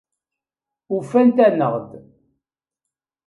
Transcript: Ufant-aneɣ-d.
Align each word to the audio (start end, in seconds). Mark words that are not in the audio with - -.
Ufant-aneɣ-d. 0.95 1.89